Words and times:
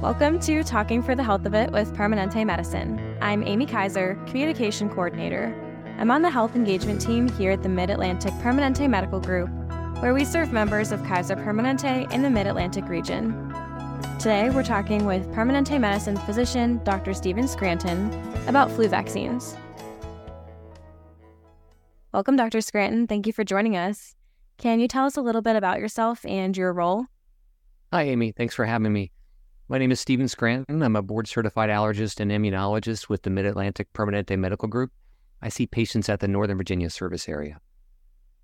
Welcome 0.00 0.38
to 0.42 0.62
Talking 0.62 1.02
for 1.02 1.16
the 1.16 1.24
Health 1.24 1.44
of 1.44 1.54
It 1.54 1.72
with 1.72 1.92
Permanente 1.92 2.46
Medicine. 2.46 3.18
I'm 3.20 3.42
Amy 3.42 3.66
Kaiser, 3.66 4.14
Communication 4.28 4.88
Coordinator. 4.88 5.52
I'm 5.98 6.12
on 6.12 6.22
the 6.22 6.30
health 6.30 6.54
engagement 6.54 7.00
team 7.00 7.28
here 7.30 7.50
at 7.50 7.64
the 7.64 7.68
Mid 7.68 7.90
Atlantic 7.90 8.32
Permanente 8.34 8.88
Medical 8.88 9.18
Group, 9.18 9.50
where 10.00 10.14
we 10.14 10.24
serve 10.24 10.52
members 10.52 10.92
of 10.92 11.02
Kaiser 11.02 11.34
Permanente 11.34 12.08
in 12.12 12.22
the 12.22 12.30
Mid 12.30 12.46
Atlantic 12.46 12.88
region. 12.88 13.52
Today, 14.20 14.50
we're 14.50 14.62
talking 14.62 15.04
with 15.04 15.26
Permanente 15.32 15.80
Medicine 15.80 16.16
physician 16.18 16.80
Dr. 16.84 17.12
Stephen 17.12 17.48
Scranton 17.48 18.12
about 18.46 18.70
flu 18.70 18.86
vaccines. 18.86 19.56
Welcome, 22.12 22.36
Dr. 22.36 22.60
Scranton. 22.60 23.08
Thank 23.08 23.26
you 23.26 23.32
for 23.32 23.42
joining 23.42 23.76
us. 23.76 24.14
Can 24.58 24.78
you 24.78 24.86
tell 24.86 25.06
us 25.06 25.16
a 25.16 25.22
little 25.22 25.42
bit 25.42 25.56
about 25.56 25.80
yourself 25.80 26.24
and 26.24 26.56
your 26.56 26.72
role? 26.72 27.06
Hi, 27.92 28.04
Amy. 28.04 28.30
Thanks 28.30 28.54
for 28.54 28.64
having 28.64 28.92
me. 28.92 29.10
My 29.70 29.76
name 29.76 29.92
is 29.92 30.00
Stephen 30.00 30.28
Scranton. 30.28 30.82
I'm 30.82 30.96
a 30.96 31.02
board 31.02 31.28
certified 31.28 31.68
allergist 31.68 32.20
and 32.20 32.30
immunologist 32.30 33.10
with 33.10 33.20
the 33.20 33.28
Mid 33.28 33.44
Atlantic 33.44 33.92
Permanente 33.92 34.38
Medical 34.38 34.66
Group. 34.66 34.92
I 35.42 35.50
see 35.50 35.66
patients 35.66 36.08
at 36.08 36.20
the 36.20 36.26
Northern 36.26 36.56
Virginia 36.56 36.88
service 36.88 37.28
area. 37.28 37.60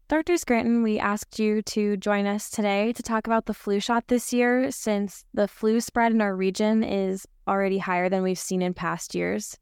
Dr. 0.09 0.37
Scranton, 0.37 0.83
we 0.83 0.99
asked 0.99 1.39
you 1.39 1.63
to 1.63 1.97
join 1.97 2.27
us 2.27 2.51
today 2.51 2.93
to 2.93 3.03
talk 3.03 3.27
about 3.27 3.47
the 3.47 3.55
flu 3.55 3.81
shot 3.81 4.09
this 4.09 4.35
year 4.35 4.71
since 4.71 5.25
the 5.33 5.49
flu 5.49 5.81
spread 5.81 6.13
in 6.13 6.21
our 6.21 6.37
region 6.37 6.85
is 6.85 7.27
already 7.49 7.79
higher 7.79 8.11
than 8.11 8.23
we've 8.23 8.39
seen 8.39 8.61
in 8.61 8.75
past 8.75 9.15
years. 9.15 9.57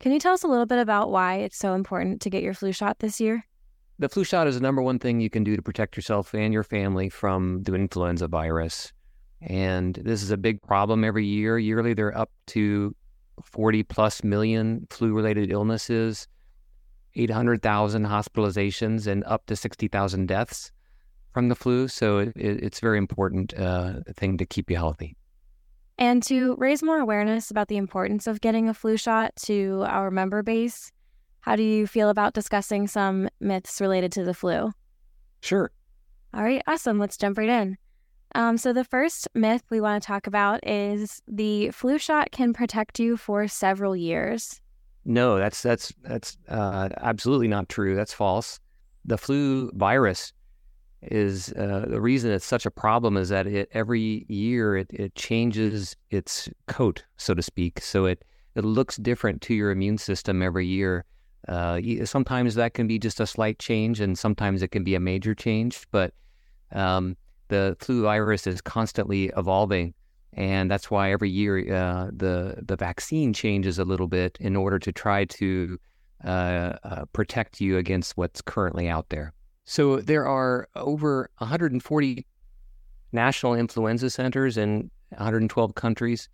Can 0.00 0.10
you 0.10 0.18
tell 0.18 0.34
us 0.34 0.42
a 0.42 0.48
little 0.48 0.66
bit 0.66 0.80
about 0.80 1.12
why 1.12 1.36
it's 1.36 1.58
so 1.58 1.74
important 1.74 2.20
to 2.22 2.30
get 2.30 2.42
your 2.42 2.54
flu 2.54 2.72
shot 2.72 2.98
this 2.98 3.20
year? 3.20 3.46
The 4.00 4.08
flu 4.08 4.24
shot 4.24 4.48
is 4.48 4.56
the 4.56 4.62
number 4.62 4.82
one 4.82 4.98
thing 4.98 5.20
you 5.20 5.30
can 5.30 5.44
do 5.44 5.54
to 5.54 5.62
protect 5.62 5.94
yourself 5.94 6.34
and 6.34 6.52
your 6.52 6.64
family 6.64 7.08
from 7.08 7.62
the 7.62 7.74
influenza 7.74 8.26
virus. 8.26 8.92
And 9.40 9.94
this 9.94 10.22
is 10.22 10.30
a 10.30 10.36
big 10.36 10.60
problem 10.62 11.04
every 11.04 11.24
year. 11.26 11.58
Yearly, 11.58 11.94
they're 11.94 12.16
up 12.16 12.30
to 12.48 12.94
40 13.42 13.82
plus 13.84 14.24
million 14.24 14.86
flu 14.90 15.12
related 15.12 15.52
illnesses, 15.52 16.26
800,000 17.14 18.04
hospitalizations, 18.06 19.06
and 19.06 19.24
up 19.24 19.46
to 19.46 19.56
60,000 19.56 20.26
deaths 20.26 20.72
from 21.32 21.48
the 21.48 21.54
flu. 21.54 21.88
So 21.88 22.18
it, 22.18 22.32
it's 22.36 22.78
a 22.78 22.80
very 22.80 22.98
important 22.98 23.54
uh, 23.54 24.00
thing 24.16 24.38
to 24.38 24.46
keep 24.46 24.70
you 24.70 24.76
healthy. 24.76 25.16
And 25.98 26.22
to 26.24 26.54
raise 26.58 26.82
more 26.82 26.98
awareness 26.98 27.50
about 27.50 27.68
the 27.68 27.76
importance 27.76 28.26
of 28.26 28.40
getting 28.40 28.68
a 28.68 28.74
flu 28.74 28.96
shot 28.96 29.34
to 29.44 29.84
our 29.88 30.10
member 30.10 30.42
base, 30.42 30.92
how 31.40 31.56
do 31.56 31.62
you 31.62 31.86
feel 31.86 32.08
about 32.08 32.34
discussing 32.34 32.86
some 32.86 33.28
myths 33.40 33.80
related 33.80 34.12
to 34.12 34.24
the 34.24 34.34
flu? 34.34 34.72
Sure. 35.40 35.70
All 36.34 36.42
right, 36.42 36.62
awesome. 36.66 36.98
Let's 36.98 37.16
jump 37.16 37.38
right 37.38 37.48
in. 37.48 37.78
Um, 38.34 38.58
so, 38.58 38.72
the 38.72 38.84
first 38.84 39.28
myth 39.34 39.62
we 39.70 39.80
want 39.80 40.02
to 40.02 40.06
talk 40.06 40.26
about 40.26 40.66
is 40.66 41.22
the 41.26 41.70
flu 41.70 41.98
shot 41.98 42.30
can 42.30 42.52
protect 42.52 42.98
you 42.98 43.16
for 43.16 43.48
several 43.48 43.96
years. 43.96 44.60
No, 45.04 45.38
that's 45.38 45.62
that's 45.62 45.92
that's 46.02 46.36
uh, 46.48 46.90
absolutely 46.98 47.48
not 47.48 47.68
true. 47.68 47.96
That's 47.96 48.12
false. 48.12 48.60
The 49.04 49.16
flu 49.16 49.70
virus 49.72 50.32
is 51.02 51.52
uh, 51.52 51.86
the 51.88 52.00
reason 52.00 52.30
it's 52.30 52.44
such 52.44 52.66
a 52.66 52.70
problem 52.70 53.16
is 53.16 53.28
that 53.28 53.46
it 53.46 53.68
every 53.72 54.26
year 54.28 54.76
it, 54.76 54.88
it 54.92 55.14
changes 55.14 55.96
its 56.10 56.48
coat, 56.66 57.04
so 57.16 57.34
to 57.34 57.42
speak. 57.42 57.80
So 57.80 58.04
it 58.04 58.24
it 58.54 58.64
looks 58.64 58.96
different 58.96 59.40
to 59.42 59.54
your 59.54 59.70
immune 59.70 59.98
system 59.98 60.42
every 60.42 60.66
year. 60.66 61.04
Uh, 61.46 61.80
sometimes 62.04 62.56
that 62.56 62.74
can 62.74 62.86
be 62.86 62.98
just 62.98 63.20
a 63.20 63.26
slight 63.26 63.58
change, 63.58 64.00
and 64.00 64.18
sometimes 64.18 64.62
it 64.62 64.68
can 64.68 64.84
be 64.84 64.94
a 64.94 65.00
major 65.00 65.34
change. 65.34 65.86
But 65.90 66.12
um, 66.72 67.16
the 67.48 67.76
flu 67.80 68.02
virus 68.02 68.46
is 68.46 68.60
constantly 68.60 69.30
evolving, 69.36 69.94
and 70.32 70.70
that's 70.70 70.90
why 70.90 71.12
every 71.12 71.30
year 71.30 71.58
uh, 71.74 72.10
the 72.12 72.62
the 72.66 72.76
vaccine 72.76 73.32
changes 73.32 73.78
a 73.78 73.84
little 73.84 74.08
bit 74.08 74.38
in 74.40 74.56
order 74.56 74.78
to 74.78 74.92
try 74.92 75.24
to 75.24 75.78
uh, 76.24 76.74
uh 76.82 77.04
protect 77.12 77.60
you 77.60 77.76
against 77.78 78.16
what's 78.16 78.40
currently 78.40 78.88
out 78.88 79.08
there. 79.08 79.32
So 79.64 80.00
there 80.00 80.26
are 80.26 80.68
over 80.76 81.30
140 81.38 82.26
national 83.12 83.54
influenza 83.54 84.10
centers 84.10 84.56
in 84.56 84.90
112 85.10 85.74
countries 85.74 86.28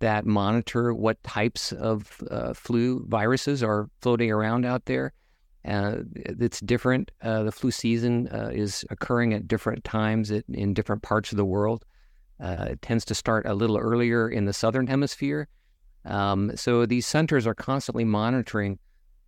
that 0.00 0.26
monitor 0.26 0.94
what 0.94 1.22
types 1.22 1.72
of 1.72 2.22
uh, 2.30 2.52
flu 2.54 3.04
viruses 3.08 3.62
are 3.62 3.88
floating 4.00 4.30
around 4.30 4.64
out 4.64 4.84
there. 4.86 5.12
Uh, 5.68 5.98
it's 6.14 6.60
different. 6.60 7.10
Uh, 7.22 7.42
the 7.42 7.52
flu 7.52 7.70
season 7.70 8.28
uh, 8.28 8.50
is 8.52 8.84
occurring 8.90 9.34
at 9.34 9.46
different 9.46 9.84
times 9.84 10.30
in 10.30 10.72
different 10.72 11.02
parts 11.02 11.30
of 11.30 11.36
the 11.36 11.44
world. 11.44 11.84
It 12.40 12.80
tends 12.80 13.04
to 13.06 13.14
start 13.14 13.46
a 13.46 13.54
little 13.54 13.76
earlier 13.76 14.28
in 14.28 14.44
the 14.46 14.52
southern 14.52 14.86
hemisphere. 14.86 15.48
Um, 16.04 16.52
so 16.56 16.86
these 16.86 17.06
centers 17.06 17.46
are 17.46 17.54
constantly 17.54 18.04
monitoring 18.04 18.78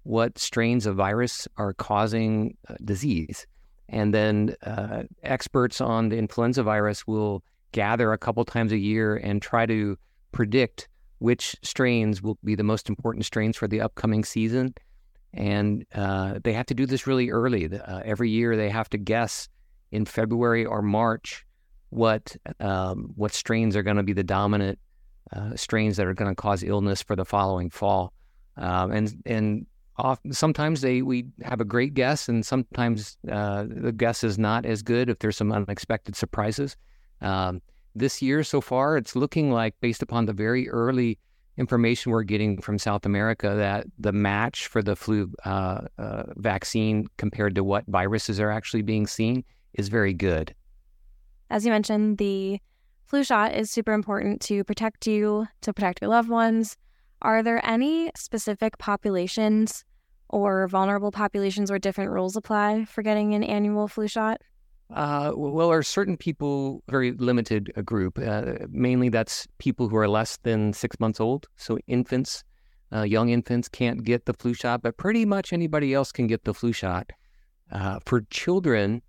what 0.04 0.38
strains 0.38 0.86
of 0.86 0.96
virus 0.96 1.46
are 1.56 1.74
causing 1.74 2.56
disease. 2.84 3.46
And 3.90 4.14
then 4.14 4.54
uh, 4.62 5.02
experts 5.22 5.80
on 5.80 6.08
the 6.08 6.16
influenza 6.16 6.62
virus 6.62 7.06
will 7.06 7.42
gather 7.72 8.12
a 8.12 8.18
couple 8.18 8.44
times 8.44 8.72
a 8.72 8.78
year 8.78 9.16
and 9.16 9.42
try 9.42 9.66
to 9.66 9.98
predict 10.32 10.88
which 11.18 11.56
strains 11.62 12.22
will 12.22 12.38
be 12.44 12.54
the 12.54 12.62
most 12.62 12.88
important 12.88 13.26
strains 13.26 13.56
for 13.56 13.68
the 13.68 13.80
upcoming 13.80 14.24
season. 14.24 14.74
And 15.32 15.86
uh, 15.94 16.40
they 16.42 16.52
have 16.52 16.66
to 16.66 16.74
do 16.74 16.86
this 16.86 17.06
really 17.06 17.30
early. 17.30 17.70
Uh, 17.72 18.02
every 18.04 18.30
year, 18.30 18.56
they 18.56 18.68
have 18.68 18.90
to 18.90 18.98
guess 18.98 19.48
in 19.90 20.04
February 20.04 20.64
or 20.64 20.82
March 20.82 21.46
what 21.90 22.36
um, 22.60 23.12
what 23.16 23.32
strains 23.32 23.76
are 23.76 23.82
going 23.82 23.96
to 23.96 24.02
be 24.02 24.12
the 24.12 24.24
dominant 24.24 24.78
uh, 25.32 25.54
strains 25.56 25.96
that 25.96 26.06
are 26.06 26.14
going 26.14 26.30
to 26.30 26.34
cause 26.34 26.62
illness 26.62 27.02
for 27.02 27.16
the 27.16 27.24
following 27.24 27.70
fall. 27.70 28.12
Um, 28.56 28.90
and 28.92 29.22
and 29.26 29.66
often, 29.96 30.32
sometimes 30.32 30.80
they 30.80 31.02
we 31.02 31.26
have 31.42 31.60
a 31.60 31.64
great 31.64 31.94
guess, 31.94 32.28
and 32.28 32.44
sometimes 32.44 33.16
uh, 33.30 33.64
the 33.68 33.92
guess 33.92 34.24
is 34.24 34.38
not 34.38 34.66
as 34.66 34.82
good 34.82 35.08
if 35.08 35.18
there's 35.18 35.36
some 35.36 35.52
unexpected 35.52 36.16
surprises. 36.16 36.76
Um, 37.20 37.60
this 37.94 38.22
year 38.22 38.44
so 38.44 38.60
far, 38.60 38.96
it's 38.96 39.16
looking 39.16 39.50
like, 39.50 39.74
based 39.80 40.02
upon 40.02 40.26
the 40.26 40.32
very 40.32 40.68
early 40.68 41.18
information 41.60 42.10
we're 42.10 42.24
getting 42.24 42.60
from 42.60 42.78
South 42.78 43.04
America, 43.04 43.54
that 43.54 43.86
the 43.98 44.12
match 44.12 44.66
for 44.66 44.82
the 44.82 44.96
flu 44.96 45.30
uh, 45.44 45.82
uh, 45.98 46.22
vaccine 46.36 47.06
compared 47.18 47.54
to 47.54 47.62
what 47.62 47.84
viruses 47.86 48.40
are 48.40 48.50
actually 48.50 48.82
being 48.82 49.06
seen 49.06 49.44
is 49.74 49.88
very 49.88 50.14
good. 50.14 50.54
As 51.50 51.64
you 51.64 51.70
mentioned, 51.70 52.18
the 52.18 52.58
flu 53.04 53.22
shot 53.22 53.54
is 53.54 53.70
super 53.70 53.92
important 53.92 54.40
to 54.42 54.64
protect 54.64 55.06
you, 55.06 55.46
to 55.60 55.72
protect 55.72 56.00
your 56.00 56.10
loved 56.10 56.30
ones. 56.30 56.76
Are 57.22 57.42
there 57.42 57.64
any 57.64 58.10
specific 58.16 58.78
populations 58.78 59.84
or 60.28 60.66
vulnerable 60.68 61.12
populations 61.12 61.70
where 61.70 61.78
different 61.78 62.10
rules 62.10 62.36
apply 62.36 62.86
for 62.86 63.02
getting 63.02 63.34
an 63.34 63.44
annual 63.44 63.88
flu 63.88 64.08
shot? 64.08 64.40
Uh, 64.94 65.32
well, 65.36 65.70
are 65.70 65.82
certain 65.82 66.16
people, 66.16 66.82
very 66.88 67.12
limited 67.12 67.72
a 67.76 67.82
group. 67.82 68.18
Uh, 68.18 68.54
mainly 68.70 69.08
that's 69.08 69.46
people 69.58 69.88
who 69.88 69.96
are 69.96 70.08
less 70.08 70.36
than 70.38 70.72
six 70.72 70.98
months 70.98 71.20
old. 71.20 71.46
So 71.56 71.78
infants, 71.86 72.42
uh, 72.92 73.02
young 73.02 73.28
infants 73.28 73.68
can't 73.68 74.02
get 74.02 74.26
the 74.26 74.34
flu 74.34 74.52
shot, 74.52 74.82
but 74.82 74.96
pretty 74.96 75.24
much 75.24 75.52
anybody 75.52 75.94
else 75.94 76.10
can 76.10 76.26
get 76.26 76.44
the 76.44 76.54
flu 76.54 76.72
shot. 76.72 77.10
Uh, 77.70 78.00
for 78.04 78.22
children, 78.30 79.00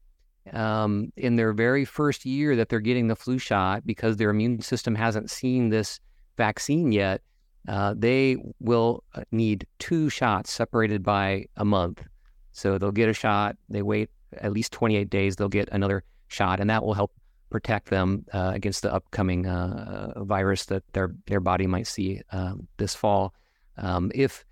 um, 0.54 1.12
in 1.18 1.36
their 1.36 1.54
very 1.54 1.86
first 1.86 2.26
year 2.26 2.56
that 2.56 2.70
they're 2.70 2.80
getting 2.80 3.08
the 3.08 3.16
flu 3.16 3.38
shot, 3.40 3.86
because 3.86 4.18
their 4.18 4.30
immune 4.30 4.62
system 4.62 4.94
hasn't 4.94 5.32
seen 5.32 5.70
this 5.70 6.00
vaccine 6.38 6.92
yet, 6.92 7.22
uh, 7.68 7.94
they 7.98 8.38
will 8.60 9.04
uh, 9.16 9.24
need 9.32 9.66
two 9.80 10.10
shots 10.10 10.52
separated 10.52 11.04
by 11.04 11.46
a 11.58 11.66
month. 11.66 12.04
So 12.52 12.78
they'll 12.78 12.92
get 12.92 13.10
a 13.10 13.14
shot, 13.14 13.56
they 13.70 13.82
wait 13.82 14.10
at 14.38 14.52
least 14.54 14.72
28 14.72 15.10
days, 15.10 15.36
they'll 15.36 15.50
get 15.50 15.70
another 15.72 16.04
shot, 16.28 16.60
and 16.60 16.70
that 16.70 16.84
will 16.84 16.94
help 16.94 17.12
protect 17.50 17.90
them 17.90 18.26
uh, 18.34 18.52
against 18.54 18.82
the 18.82 18.94
upcoming 18.94 19.46
uh, 19.46 20.14
uh, 20.16 20.24
virus 20.24 20.66
that 20.66 20.84
their 20.94 21.14
their 21.28 21.42
body 21.42 21.68
might 21.68 21.88
see 21.88 22.22
um, 22.32 22.68
this 22.78 22.96
fall. 22.96 23.34
Um, 23.78 24.12
if 24.16 24.46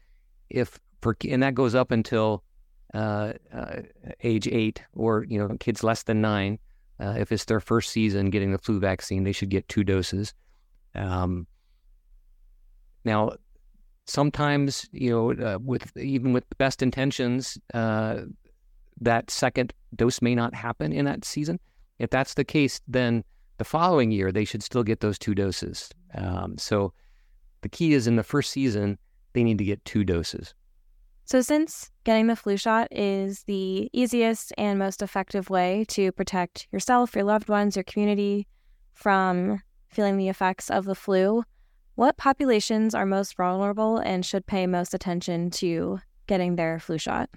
if 0.49 0.79
for 1.01 1.15
and 1.27 1.41
that 1.43 1.55
goes 1.55 1.75
up 1.75 1.91
until 1.91 2.43
uh, 2.93 3.33
age 4.23 4.47
eight, 4.47 4.83
or 4.93 5.25
you 5.29 5.39
know, 5.39 5.55
kids 5.59 5.83
less 5.83 6.03
than 6.03 6.21
nine. 6.21 6.59
if 6.99 7.31
it's 7.31 7.45
their 7.45 7.61
first 7.61 7.91
season 7.91 8.29
getting 8.29 8.51
the 8.51 8.57
flu 8.57 8.79
vaccine, 8.79 9.23
they 9.23 9.31
should 9.31 9.49
get 9.49 9.67
two 9.69 9.83
doses. 9.83 10.33
Um, 10.95 11.47
now, 13.05 13.31
sometimes, 14.09 14.87
you 14.91 15.11
know, 15.11 15.31
uh, 15.31 15.59
with 15.59 15.95
even 15.95 16.33
with 16.33 16.47
the 16.49 16.55
best 16.55 16.81
intentions, 16.81 17.57
uh, 17.73 18.21
that 19.01 19.29
second 19.29 19.73
dose 19.95 20.21
may 20.21 20.35
not 20.35 20.53
happen 20.53 20.91
in 20.91 21.05
that 21.05 21.25
season. 21.25 21.59
If 21.99 22.09
that's 22.09 22.33
the 22.33 22.45
case, 22.45 22.81
then 22.87 23.23
the 23.57 23.65
following 23.65 24.11
year 24.11 24.31
they 24.31 24.45
should 24.45 24.63
still 24.63 24.83
get 24.83 25.01
those 25.01 25.19
two 25.19 25.35
doses. 25.35 25.89
Um, 26.15 26.57
so 26.57 26.93
the 27.61 27.69
key 27.69 27.93
is 27.93 28.07
in 28.07 28.15
the 28.15 28.23
first 28.23 28.51
season 28.51 28.97
they 29.33 29.43
need 29.43 29.57
to 29.57 29.63
get 29.63 29.83
two 29.85 30.03
doses. 30.03 30.53
So, 31.25 31.41
since 31.41 31.91
getting 32.05 32.25
the 32.25 32.35
flu 32.35 32.57
shot 32.57 32.87
is 32.89 33.43
the 33.43 33.87
easiest 33.93 34.51
and 34.57 34.79
most 34.79 35.03
effective 35.03 35.51
way 35.51 35.85
to 35.89 36.11
protect 36.11 36.67
yourself, 36.71 37.13
your 37.13 37.23
loved 37.23 37.49
ones, 37.49 37.75
your 37.75 37.83
community 37.83 38.47
from 38.95 39.61
feeling 39.89 40.17
the 40.17 40.29
effects 40.29 40.71
of 40.71 40.85
the 40.85 40.95
flu, 40.95 41.43
what 41.93 42.17
populations 42.17 42.95
are 42.95 43.05
most 43.05 43.37
vulnerable 43.37 43.97
and 43.97 44.25
should 44.25 44.47
pay 44.47 44.65
most 44.65 44.95
attention 44.95 45.51
to 45.51 45.99
getting 46.25 46.55
their 46.55 46.79
flu 46.79 46.97
shot? 46.97 47.29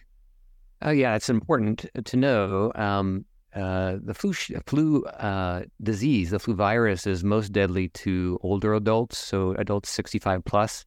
Oh, 0.85 0.91
yeah, 0.91 1.15
it's 1.15 1.31
important 1.31 1.87
to 2.05 2.17
know. 2.17 2.73
Um, 2.75 3.25
uh, 3.55 3.99
the 4.03 4.15
flu 4.15 4.33
flu 4.67 5.05
uh, 5.05 5.63
disease, 5.83 6.31
the 6.31 6.39
flu 6.39 6.55
virus, 6.55 7.07
is 7.07 7.23
most 7.23 7.53
deadly 7.53 7.89
to 7.89 8.39
older 8.43 8.75
adults, 8.75 9.19
so 9.19 9.53
adults 9.53 9.91
65 9.91 10.45
plus. 10.45 10.85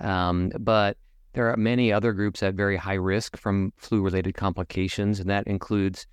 Um, 0.00 0.50
but 0.60 0.96
there 1.34 1.50
are 1.50 1.56
many 1.56 1.92
other 1.92 2.12
groups 2.12 2.42
at 2.42 2.54
very 2.54 2.76
high 2.76 2.94
risk 2.94 3.36
from 3.36 3.72
flu-related 3.76 4.34
complications, 4.34 5.20
and 5.20 5.28
that 5.28 5.46
includes 5.46 6.06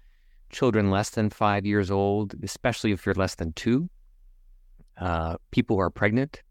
children 0.49 0.89
less 0.89 1.11
than 1.11 1.29
five 1.29 1.65
years 1.65 1.89
old, 1.89 2.35
especially 2.43 2.91
if 2.91 3.05
you're 3.05 3.15
less 3.15 3.35
than 3.35 3.53
two. 3.53 3.89
Uh, 4.97 5.37
people 5.51 5.77
who 5.77 5.81
are 5.81 5.89
pregnant, 5.89 6.41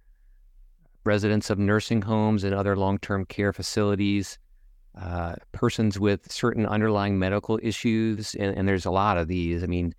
residents 1.05 1.51
of 1.51 1.59
nursing 1.59 2.01
homes 2.03 2.45
and 2.45 2.55
other 2.55 2.77
long-term 2.77 3.27
care 3.27 3.53
facilities, 3.53 4.39
uh, 5.01 5.35
persons 5.53 5.99
with 5.99 6.31
certain 6.31 6.67
underlying 6.67 7.19
medical 7.19 7.59
issues, 7.63 8.35
and, 8.35 8.57
and, 8.57 8.69
there's 8.69 8.85
a 8.85 8.91
lot 8.91 9.17
of 9.17 9.29
these. 9.29 9.63
I 9.63 9.67
mean, 9.67 9.95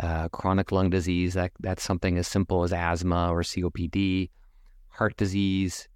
uh, 0.00 0.28
chronic 0.28 0.72
lung 0.72 0.88
disease, 0.88 1.34
that, 1.34 1.52
that's 1.60 1.82
something 1.82 2.16
as 2.16 2.26
simple 2.26 2.62
as 2.62 2.72
asthma 2.72 3.30
or 3.30 3.42
COPD, 3.42 4.30
heart 4.88 5.16
disease, 5.16 5.88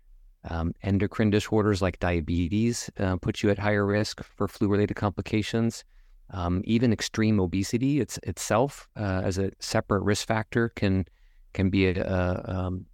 um, 0.50 0.74
endocrine 0.82 1.30
disorders 1.30 1.80
like 1.80 1.98
diabetes 2.00 2.90
uh, 2.98 3.16
put 3.16 3.42
you 3.42 3.50
at 3.50 3.58
higher 3.58 3.86
risk 3.86 4.22
for 4.22 4.48
flu-related 4.48 4.94
complications. 4.94 5.84
Um, 6.30 6.62
even 6.64 6.92
extreme 6.92 7.40
obesity 7.40 8.00
it's, 8.00 8.18
itself, 8.22 8.88
uh, 8.96 9.22
as 9.24 9.38
a 9.38 9.50
separate 9.60 10.02
risk 10.02 10.26
factor, 10.26 10.70
can 10.70 11.04
can 11.52 11.68
be 11.68 11.86
a 11.86 12.42
um, 12.46 12.86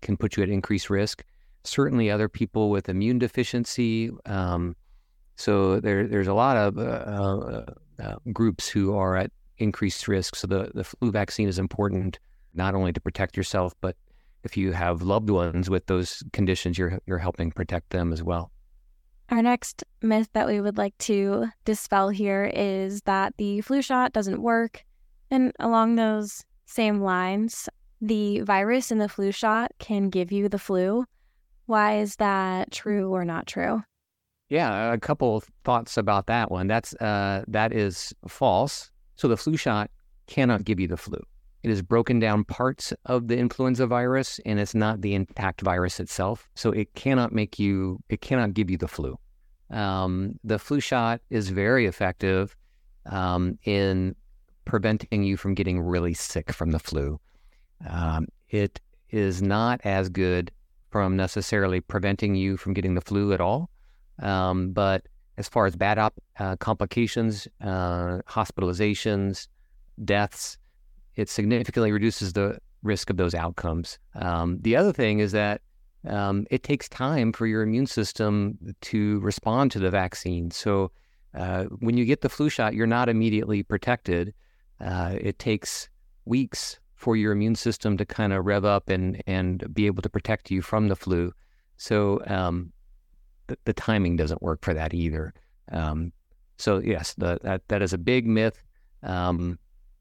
can 0.00 0.16
put 0.16 0.36
you 0.36 0.42
at 0.42 0.48
increased 0.48 0.90
risk. 0.90 1.24
Certainly, 1.64 2.10
other 2.10 2.28
people 2.28 2.70
with 2.70 2.88
immune 2.88 3.20
deficiency, 3.20 4.10
um, 4.26 4.74
so 5.42 5.80
there, 5.80 6.06
there's 6.06 6.28
a 6.28 6.34
lot 6.34 6.56
of 6.56 6.78
uh, 6.78 6.82
uh, 6.82 7.64
uh, 8.00 8.14
groups 8.32 8.68
who 8.68 8.94
are 8.96 9.16
at 9.16 9.32
increased 9.58 10.06
risk. 10.06 10.36
So 10.36 10.46
the, 10.46 10.70
the 10.72 10.84
flu 10.84 11.10
vaccine 11.10 11.48
is 11.48 11.58
important 11.58 12.20
not 12.54 12.76
only 12.76 12.92
to 12.92 13.00
protect 13.00 13.36
yourself, 13.36 13.74
but 13.80 13.96
if 14.44 14.56
you 14.56 14.70
have 14.70 15.02
loved 15.02 15.30
ones 15.30 15.68
with 15.68 15.86
those 15.86 16.22
conditions, 16.32 16.78
you're 16.78 17.00
you're 17.06 17.18
helping 17.18 17.50
protect 17.50 17.90
them 17.90 18.12
as 18.12 18.22
well. 18.22 18.52
Our 19.30 19.42
next 19.42 19.82
myth 20.00 20.28
that 20.32 20.46
we 20.46 20.60
would 20.60 20.78
like 20.78 20.96
to 20.98 21.46
dispel 21.64 22.10
here 22.10 22.48
is 22.54 23.00
that 23.02 23.34
the 23.36 23.62
flu 23.62 23.82
shot 23.82 24.12
doesn't 24.12 24.40
work. 24.40 24.84
And 25.28 25.52
along 25.58 25.96
those 25.96 26.44
same 26.66 27.00
lines, 27.00 27.68
the 28.00 28.42
virus 28.42 28.92
in 28.92 28.98
the 28.98 29.08
flu 29.08 29.32
shot 29.32 29.72
can 29.80 30.08
give 30.08 30.30
you 30.30 30.48
the 30.48 30.58
flu. 30.58 31.04
Why 31.66 31.98
is 31.98 32.14
that 32.16 32.70
true 32.70 33.12
or 33.12 33.24
not 33.24 33.48
true? 33.48 33.82
Yeah, 34.52 34.92
a 34.92 34.98
couple 34.98 35.38
of 35.38 35.44
thoughts 35.64 35.96
about 35.96 36.26
that 36.26 36.50
one. 36.50 36.66
That's 36.66 36.92
uh, 36.96 37.42
that 37.48 37.72
is 37.72 38.12
false. 38.28 38.90
So 39.16 39.26
the 39.26 39.38
flu 39.38 39.56
shot 39.56 39.90
cannot 40.26 40.64
give 40.64 40.78
you 40.78 40.86
the 40.86 40.98
flu. 40.98 41.18
It 41.62 41.70
has 41.70 41.80
broken 41.80 42.18
down 42.18 42.44
parts 42.44 42.92
of 43.06 43.28
the 43.28 43.38
influenza 43.38 43.86
virus, 43.86 44.38
and 44.44 44.60
it's 44.60 44.74
not 44.74 45.00
the 45.00 45.14
intact 45.14 45.62
virus 45.62 45.98
itself. 46.00 46.50
So 46.54 46.70
it 46.70 46.92
cannot 46.92 47.32
make 47.32 47.58
you. 47.58 47.98
It 48.10 48.20
cannot 48.20 48.52
give 48.52 48.70
you 48.70 48.76
the 48.76 48.88
flu. 48.88 49.18
Um, 49.70 50.38
the 50.44 50.58
flu 50.58 50.80
shot 50.80 51.22
is 51.30 51.48
very 51.48 51.86
effective 51.86 52.54
um, 53.06 53.58
in 53.64 54.14
preventing 54.66 55.22
you 55.22 55.38
from 55.38 55.54
getting 55.54 55.80
really 55.80 56.12
sick 56.12 56.52
from 56.52 56.72
the 56.72 56.78
flu. 56.78 57.18
Um, 57.88 58.28
it 58.50 58.82
is 59.08 59.40
not 59.40 59.80
as 59.84 60.10
good 60.10 60.52
from 60.90 61.16
necessarily 61.16 61.80
preventing 61.80 62.34
you 62.34 62.58
from 62.58 62.74
getting 62.74 62.96
the 62.96 63.00
flu 63.00 63.32
at 63.32 63.40
all. 63.40 63.70
Um, 64.20 64.72
but 64.72 65.06
as 65.38 65.48
far 65.48 65.66
as 65.66 65.76
bad 65.76 65.98
op- 65.98 66.20
uh, 66.38 66.56
complications, 66.56 67.48
uh, 67.60 68.18
hospitalizations, 68.28 69.48
deaths, 70.04 70.58
it 71.16 71.28
significantly 71.28 71.92
reduces 71.92 72.32
the 72.32 72.58
risk 72.82 73.10
of 73.10 73.16
those 73.16 73.34
outcomes. 73.34 73.98
Um, 74.14 74.58
the 74.60 74.76
other 74.76 74.92
thing 74.92 75.20
is 75.20 75.32
that 75.32 75.60
um, 76.06 76.46
it 76.50 76.62
takes 76.62 76.88
time 76.88 77.32
for 77.32 77.46
your 77.46 77.62
immune 77.62 77.86
system 77.86 78.58
to 78.82 79.20
respond 79.20 79.70
to 79.72 79.78
the 79.78 79.90
vaccine. 79.90 80.50
So 80.50 80.90
uh, 81.34 81.64
when 81.64 81.96
you 81.96 82.04
get 82.04 82.20
the 82.20 82.28
flu 82.28 82.48
shot, 82.48 82.74
you're 82.74 82.86
not 82.86 83.08
immediately 83.08 83.62
protected. 83.62 84.34
Uh, 84.80 85.16
it 85.20 85.38
takes 85.38 85.88
weeks 86.24 86.78
for 86.94 87.16
your 87.16 87.32
immune 87.32 87.54
system 87.54 87.96
to 87.96 88.04
kind 88.04 88.32
of 88.32 88.46
rev 88.46 88.64
up 88.64 88.88
and 88.88 89.22
and 89.26 89.64
be 89.74 89.86
able 89.86 90.02
to 90.02 90.08
protect 90.08 90.50
you 90.50 90.62
from 90.62 90.88
the 90.88 90.96
flu. 90.96 91.32
So 91.76 92.22
um, 92.26 92.71
the, 93.64 93.72
timing 93.72 94.16
doesn't 94.16 94.42
work 94.42 94.62
for 94.62 94.74
that 94.74 94.94
either. 94.94 95.34
Um, 95.70 96.12
so 96.58 96.78
yes, 96.78 97.14
the, 97.14 97.38
that 97.42 97.66
that 97.68 97.82
is 97.82 97.92
a 97.92 97.98
big 97.98 98.26
myth. 98.26 98.62
Um, 99.02 99.58